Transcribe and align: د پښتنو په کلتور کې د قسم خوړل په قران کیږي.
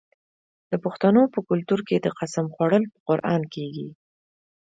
د 0.71 0.73
پښتنو 0.83 1.21
په 1.33 1.39
کلتور 1.49 1.79
کې 1.87 1.95
د 1.99 2.07
قسم 2.19 2.45
خوړل 2.55 2.83
په 2.91 2.97
قران 3.07 3.41
کیږي. 3.53 3.89